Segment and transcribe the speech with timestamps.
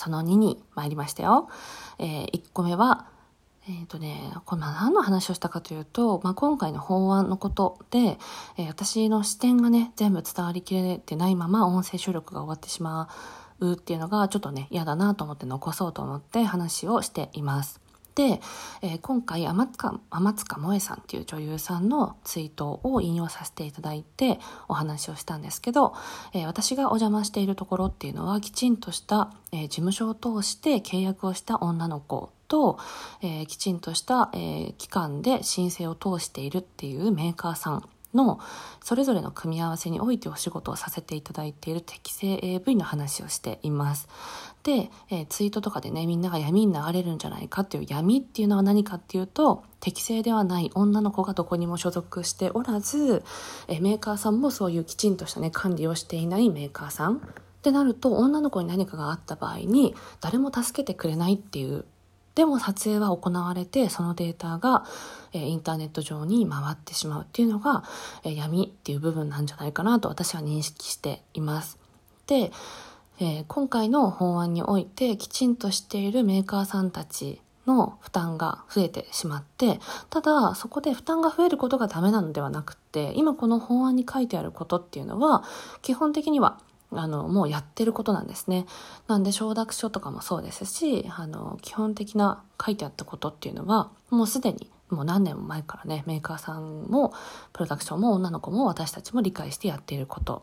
[0.00, 1.50] その2に参りましたよ。
[1.98, 3.06] えー、1個目は、
[3.68, 8.18] えっ、ー、とね、この何の話をしたかというと、まあ、今回の法案のことで、
[8.56, 13.10] えー、私の視点がね、全部伝わりきれてないまま音声収録が終わってしま
[13.60, 17.78] うっていうのがちょっとね、嫌だなと思って残そうと思って話をしています。
[18.20, 18.42] で、
[18.82, 24.38] えー、今回天塚天塚萌さんっていう女優さんのツイートを引用させていただいて
[24.68, 25.94] お話をしたんですけど、
[26.34, 32.78] えー、私がお邪魔しているところっていうのはきちんとした、えー、事務所を通して契約をした女の子と、
[33.22, 38.40] えきちんとした、え機関で申請を通しているっていうメーカーさんの
[38.82, 44.08] それぞれの組み合わせにおいてお仕事をさせていただいている適正 AV の話をしています。
[44.62, 53.22] で、えー、ツイートとかでね、みんなが闇に流れるんじゃないかっていう闇っていうのは何かっていうと、適正ではない女の子がどこにも所属しておらず、
[53.68, 57.16] えー、メーカーさんもそういうきちんとしたね、管理をしていないメーカーさん。
[57.16, 57.20] っ
[57.62, 61.84] てなると、女の子に何かがあった場合に、誰も助けてくれないっていう
[62.40, 64.86] でも撮影は行われてそのデータが、
[65.34, 67.84] え、インターネット上に回ってしまうっていうのが、
[68.24, 71.78] え、闇っていう部分なんじゃないかなと私は認識しています。
[72.26, 72.50] で、
[73.20, 85.44] え、今回の法案においてきちんとしているメーカーさんたちの負担が増えてしまって、ただそこで負担が増えることがダメなのではなくて、今この法案に書いてあることっていうのは、
[85.82, 86.58] 基本的には
[86.92, 88.66] あの、もうやってることなんですね。
[89.06, 97.12] なんで承諾書とかもそうですし、あの、基本的な書いてあったことっていうのは、もうすでにもう何年も前からね、メーカーさんも、
[97.52, 100.42] プロダクションも女の子も私たちも理解してやっていること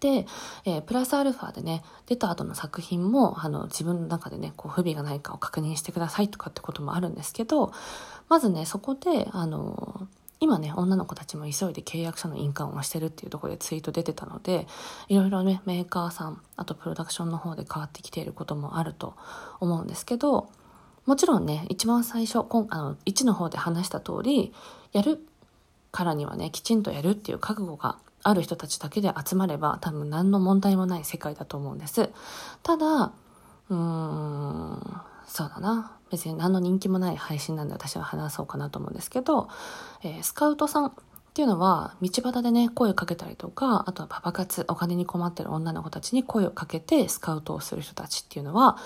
[0.00, 0.26] で、
[0.64, 7.72] えー、プラスアルファでね、出た後の作品も、あの、自分の中でね、こう、不備がないかを確認してくださいとかってこともあるんですけど、
[8.28, 10.08] まずね、そこで、あの、
[10.44, 14.66] 今ね、女の子たちも急いで契約書の印鑑をしてるっていうところでツイート出てたので、
[15.08, 19.14] いろいろね、メーカーさん、あとプロダクションの方で変わってきていることもあると
[19.60, 20.50] 思うんですけど、
[21.06, 24.52] もちろんね、一番最初、今あの1の方で話した通り、
[24.92, 25.26] やる
[25.92, 32.10] からにはね、きちんとやるっていう覚悟がある人たちだけで集まれば多分何の問題もない世界だと思うんです。
[32.62, 33.12] ただ、
[33.70, 35.96] うーん、そうだな。
[36.14, 39.48] 別に何の人気もない配信なんで私は話そうかなと思うんですけど、
[40.04, 40.92] えー、スカウトさんっ
[41.34, 48.78] ていうのは道端でね声をかけたりとかあとはパパ活お金に困ってる女の子たちに声をかけてスカウトをする人たちっていうのは、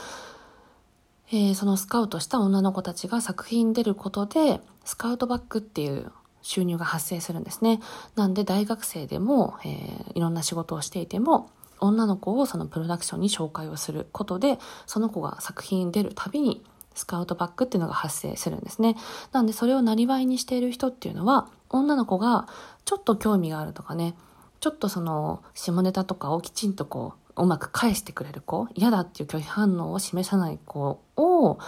[1.30, 6.10] えー、そのスカウトした女の子たちが作品に出ることでスカウトバックっていう
[6.40, 7.80] 収入が発生するんですね。
[8.16, 11.50] なんで大学生でも、えー、いろんな仕事をしていても
[11.80, 18.96] 女の子をそのプロダクションに紹介をすることで、その子が作品に出るたびに、スカウトバックっていうのが発生するんですね。
[19.32, 22.48] なんでそれをなりわいにしている人っていうのは、女の子が
[22.84, 24.14] ちょっと興味があるとかね、
[24.60, 31.58] ちょっとその下ネタとかをきちんとこう、うまく返してくれる子、嫌だっていう拒否反応を示さない子を、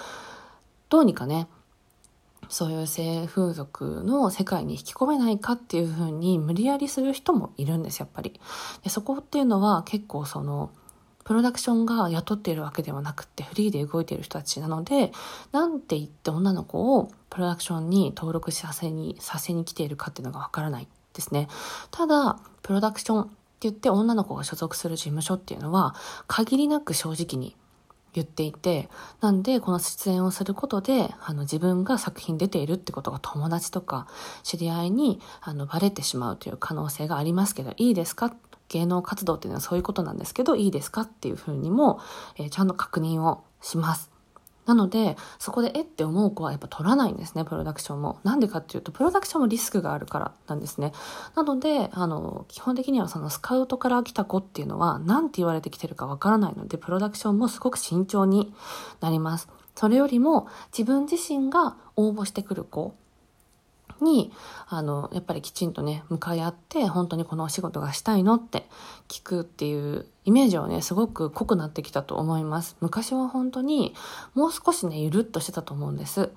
[0.88, 1.48] どうにかね、
[2.50, 8.40] そういう性風俗の世界に引き込めないかっていうふうに無理やりする人もいるんですやっぱり
[8.82, 10.70] でそこっていうのは結構その
[11.30, 15.12] プロダクションが雇っているわけではなくてフリーで動いている人たちなので
[15.52, 21.46] なんて言って女の子をプロダクションに登録させにさせに来ているかっていうのがわからないですね。
[21.92, 23.30] ただプロダクションって
[23.60, 25.94] 言って女の子が所属する事務所っていうのは
[26.26, 27.54] 限りなく正直に
[28.12, 28.88] 言っていて、
[29.20, 34.08] なんでこの出演をすることで、あの自分が作品出ているってことが友達とか
[34.42, 38.34] 知り合いにあのバレてしまうという可能性がありますけど、いいですか？
[38.70, 42.00] 芸能活動っていうのはそういうことなんですけど、いいですかっていうふうにも、
[42.36, 44.10] えー、ちゃんと確認をします。
[44.66, 45.84] なので、そこでえっ？
[45.84, 48.20] て思う子はやっぱ取らないんですね、プロダクションも。
[48.22, 50.92] なんでかっていうと、プロダクションもリスクがあるからなんですね。
[51.34, 58.54] なので、あの、基本的にはそのスカウトから来た子っていうのは、何て言われてきてるかわからないので、プロダクションもすごく慎重に
[59.00, 59.48] なります。
[59.74, 62.94] それよりも、自分自身が応募してくる子
[64.02, 64.32] に、
[64.68, 68.66] あの、やっぱりきちんとね、向かい合って、本当にこのお仕事がしたいのって
[69.08, 72.76] 聞くっていうイメージはね、すごく濃くなってきたと思います。
[72.80, 73.94] 昔は本当に、
[74.34, 76.30] もう少しね、ゆるっとしてたと思うんです。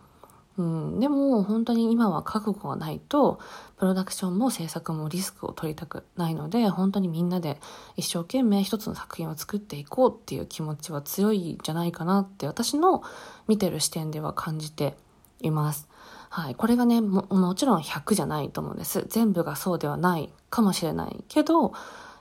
[0.57, 3.39] うん、でも本当に今は覚悟がないと
[3.77, 7.59] プロダクションも制作もリスクを取りたくないので本当にみんなで
[7.95, 13.01] 一生懸命一つの作品を作っていこうっていう気持ちは強いんじゃないかなって私の
[13.47, 14.95] 見てる視点では感じて
[15.41, 15.89] います。
[16.35, 16.55] はい。
[16.55, 19.05] これがねも、もちろん100じゃないと思うんです。
[19.07, 21.73] 全部がそうではないかもしれないけど、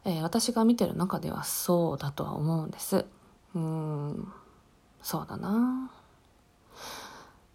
[0.05, 3.07] えー、私が見てる中ではそうだとは思うんです。
[3.55, 4.31] うん、
[5.03, 5.91] そうだな。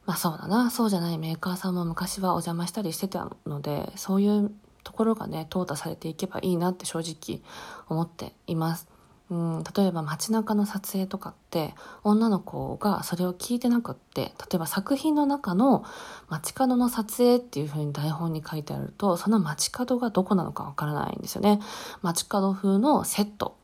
[0.07, 0.71] まあそうだな。
[0.71, 4.51] そうじゃないメーカーさんも昔はお邪魔したりしてたので、そういう
[4.83, 7.39] ところがね、淘汰されていけばいいなって正直
[7.87, 8.87] 思っています。
[9.29, 15.83] うん、例えば街中の撮影とかって女の子がそれを聞いてなくって例えば作品の中の
[16.29, 21.59] 街角の撮影っていう風に台本に書いてあるとその街角がどこなのかわからないんですよね。
[22.01, 23.57] 街角風のセット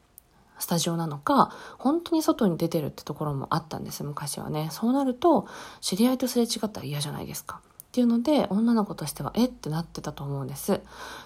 [0.59, 4.67] スタジオなのか本当に外に出てるってところもあったんです昔はね。
[4.71, 5.47] そうなると
[5.79, 7.61] 知り合いとすれ違ったら嫌じゃないですか。
[7.93, 9.45] っていうので女の子としてはえ？
[9.45, 10.81] ってなってたと思うんです。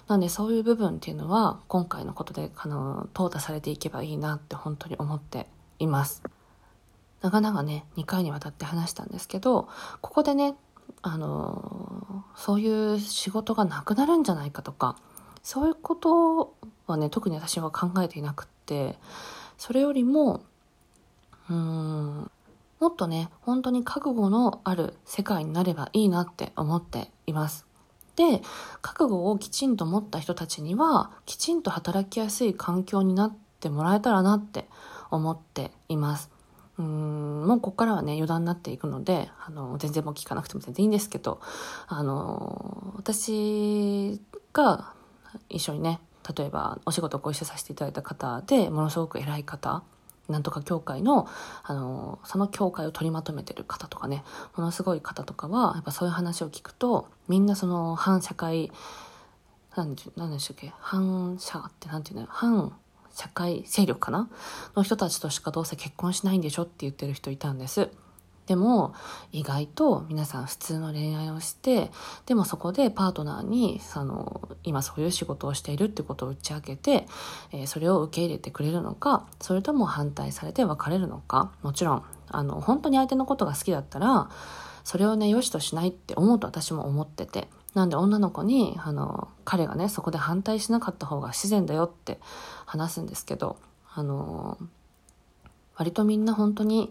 [0.06, 5.46] なんでそういう部分っていうのは今回のことであの淘汰されていけばいいなって本当に思って
[5.78, 6.22] います。
[7.22, 9.66] 長々ね2回にわたって話したんですけど
[10.02, 10.56] ここでね
[11.00, 14.98] あのそういう仕事がなくなるんじゃないかとか
[15.42, 16.54] そういうこと
[16.86, 18.98] はね特に私は考えていなくって
[19.56, 20.42] それよりも
[21.48, 22.30] うーん
[22.80, 27.66] もっとね、本当に覚悟のある世界になればいいなって思っています。
[28.16, 28.42] で、
[28.82, 34.68] 覚悟をきちんと持った人たちには、きちんと働きやすい環境になってもらえたらなって
[35.10, 36.30] 思っています。
[36.78, 41.40] うーん、もうここからはね、余談になっていくので、あの、全然もう聞かなくても全然いいんですけど、
[41.86, 44.20] あの、私
[44.52, 44.92] が
[45.48, 46.00] 一緒にね、
[46.36, 49.82] 例えばお仕事ご一緒させていただいた方でものすごく偉い方
[50.28, 51.26] なんとか協会の、
[51.62, 54.24] あの、その協会を取りまとめてる方とかね、
[54.56, 58.70] ものすごい方とかは、やっぱそういう話を聞くと、みんなその反社会、
[59.74, 62.72] 何で、なんでしたっけ反社ってなんていうの反
[63.12, 64.28] 社会勢力かな
[64.76, 67.90] の人たちとしかどうせ結婚しないんでしょって言ってる人いたんです。
[68.48, 68.94] でも
[69.30, 71.90] 意外と皆さん普通の恋愛をして
[72.24, 77.06] でもそこでパートナーにその今そういう仕事をしているってことを打ち明けて、
[77.52, 84.30] えー、それを受け入れてくれるのかそれとも反対されて別れるのかもちろんあの本当に相手のことが好きだったら
[84.82, 92.18] それをね良しとしないって思うと私も思っててなんで女の子にあの彼がねそこで反対しなかった方が自然だよって
[92.64, 93.58] 話すんですけど
[93.92, 94.56] あの
[95.76, 96.90] 割とみんな本当に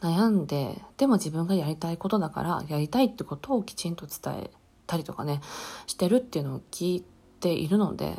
[0.00, 4.50] 悩んででも自分がやりたいことだからやりたいってことをきちんと伝え
[4.86, 5.40] たりとかね
[5.86, 7.04] してるっていうのを聞い
[7.40, 8.18] ているので、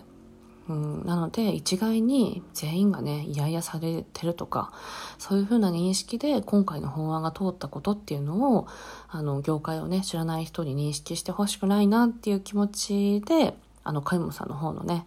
[0.68, 4.74] うん、なので一概に全員がね嫌々されてるとか
[5.20, 8.68] そういうふうな認識で今回の法案が通ったことっていうのを
[9.08, 13.54] あの業界をね知らない人に認識してほしくないなっていう気持ちで
[13.84, 15.06] あのカイモさんの方のね、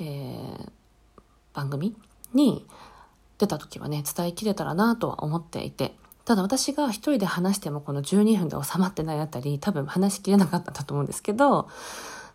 [0.00, 0.70] えー、
[1.52, 1.94] 番組
[2.32, 2.66] に
[3.38, 5.94] 出た時はね伝えきれたらなとは思っていて。
[6.26, 11.68] ただ私が一人で話してもこの12分で収まってないあたり多分話しきれなかったと思うんですけど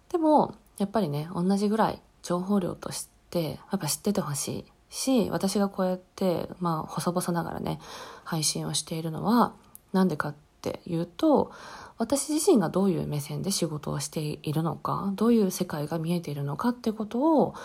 [0.10, 7.80] でもやっぱりね同じぐらい情報量としてやっぱ知っててほしいし私がこうやってまあ細々ながらね
[8.24, 9.54] 配信をしているのは
[9.92, 11.52] 何でかっていうと
[11.98, 17.56] 私自身がどういう目線で仕事をしているのかどういう世界が見えているのかってことを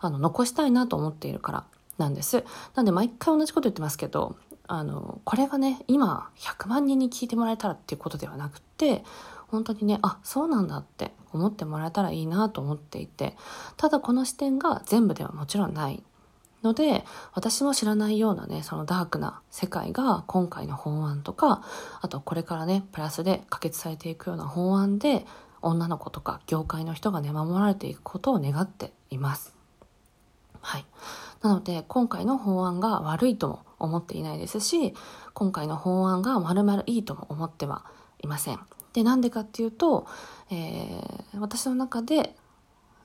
[0.00, 1.64] あの残したいなと思っているから
[1.98, 2.44] なんです。
[2.74, 4.36] なんで毎回同じこと言ってますけど
[4.68, 9.04] あの、これがね、今100万人に聞いてもらえたらっていうことではなくて、
[9.48, 13.36] 本当にね、あ、そうなんだって思ってもらえたらいいなと思っていて、
[13.76, 16.02] ただこの視点が全部ではもちろんない
[16.62, 21.62] ので、私も知らないようなね、そのダークな世界が今回の法案とか、
[22.00, 25.24] あとこれからね、プラスで可決されていくような法案で、
[25.62, 29.54] 女の子とか業界の人がね、守られていくことを願っています。
[30.60, 30.86] はい。
[31.42, 34.94] なので、今回の法案が悪いとも思っていないですし、
[35.34, 37.84] 今回の法案が丸々いいとも思っては
[38.22, 38.60] いません。
[38.92, 40.06] で、なんでかっていうと、
[40.50, 42.34] えー、私の中で、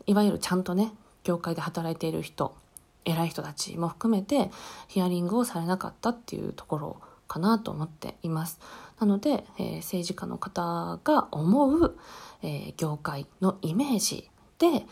[0.06, 2.56] いわゆるちゃんとね、業界で働いている人、
[3.04, 4.51] 偉い人たちも含めて、
[4.88, 6.98] ヒアリングをされなかったっていうところ
[7.28, 8.60] かなと思っています。
[9.00, 11.98] なので、えー、政治家の方が思う、
[12.42, 14.86] えー、業界のイメージで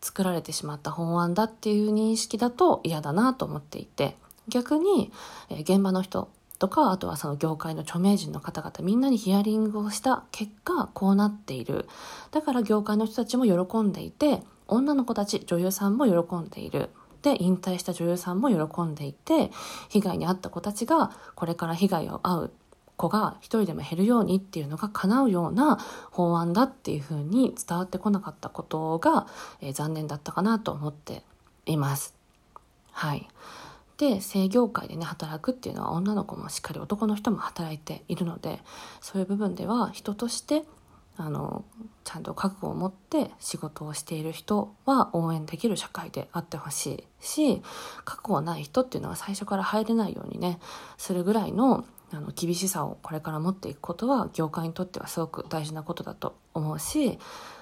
[0.00, 4.16] 作られてしまった法案だっていう認識だと嫌だなと思っていて、
[4.48, 5.12] 逆に、
[5.50, 11.88] え現場の人とか、あとはその業界の著名人の方々、みんなにヒアリングをした結果、こうなっている。
[12.30, 16.90] だから業界の人たちも喜んでいて、女の子たち、女優さんも喜んでいる。
[17.22, 19.50] で、引退した女優さんも喜んでいて、
[19.88, 22.52] 被害に遭った子たちが、これから被害を遭う
[22.96, 25.78] 子が一人でも減るようにっていうのが叶うような
[26.10, 29.26] 法案だっていうふうに伝わってこなかったことが、
[29.60, 31.22] えー、残念だったかなと思って
[31.66, 32.14] います。
[32.92, 33.28] はい。
[33.98, 38.60] で性業界でね働くっていうのは女の子もしっかり男の人も働いているので
[39.00, 40.64] そういう部分では人として
[41.18, 41.64] あの
[42.04, 47.62] ちゃんと覚悟を持って仕事をしている人は応援できる社会であってほしいし
[48.04, 50.58] 覚悟ない人っていうのは最初から入れないようにね
[50.98, 57.18] するぐらいのあの厳しさをこれから持っていくことは業界にとってはすごく大事なことだと思うし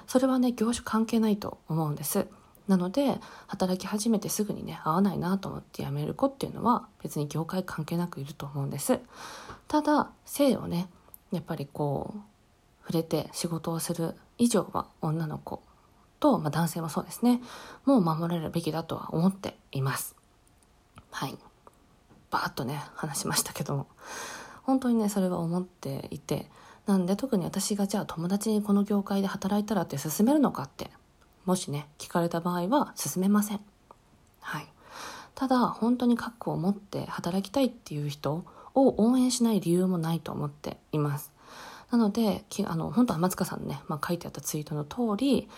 [0.06, 2.26] それはね業種関係ないと思うんです。
[2.68, 9.00] なので働き始めてすぐにね合わないなと思って辞める子っていうのは別に業界関係なくいると思うんです。
[9.68, 10.88] ただ性をね
[11.32, 12.20] やっぱりこう
[12.86, 15.62] 触れて仕事をする以上は女の子
[16.20, 17.40] と、まあ、男性もそうですね。
[17.84, 20.16] もう守られるべきだとは思っています。
[21.10, 21.36] はい。
[22.30, 23.86] バーッとね話しましたけども。
[24.62, 26.50] 本当にねそれは思っていて。
[26.86, 30.90] なんで特に私がじゃあ友達にこの業界で働いたらって勧めるのかって
[31.44, 33.60] もしね聞かれた場合は勧めません。
[34.40, 34.66] はい。
[35.34, 41.32] ただ本当に覚悟を持って働きたいっていう人を応援しない理由もないと思っています。
[41.90, 45.48] なのであの本当は松塚さんのね、まあ、書いてあったツイートの通り、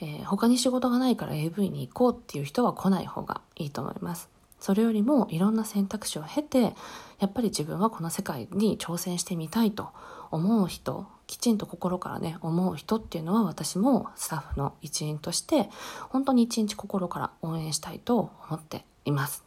[0.00, 4.33] えー、他に仕事がないから AV に行こうっていう人は来ない方がいいと思います。
[4.64, 6.74] それよりもいろんな選択肢を経て
[7.18, 9.90] やっぱり自分はこの世界に挑戦してみたいと
[10.30, 15.68] 思う人きちんと心からね思う人っていうのは私もスタッフの一員として
[16.08, 19.44] 本当に一日心から応援したいと思っています。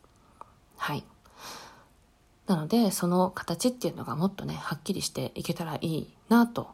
[0.77, 1.03] はい。
[2.45, 6.69] なのでその形っていうのがもっとねはっきりしていけたらいいなと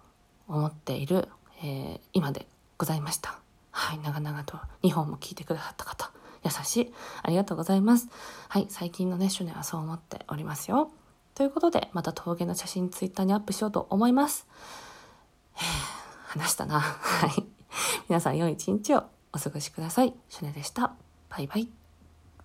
[0.50, 1.30] 思っている、
[1.64, 2.46] えー、今で
[2.78, 3.40] ございました。
[3.72, 4.00] はい。
[4.00, 6.12] 長々と2本も聞いてくださった方。
[6.44, 6.94] 優しい。
[7.22, 8.10] ありがとうございます。
[8.50, 10.92] はい最近のねシュネはそう思っておりますよ。
[11.36, 14.48] ということでまた峠の写真ツイッターにアップしようと思います。
[16.28, 16.80] 話したな。
[16.82, 17.46] はい。
[18.10, 20.14] 皆さん良い一日をお過ごしください。
[20.30, 20.94] シュネでした。
[21.30, 21.83] バイバイ。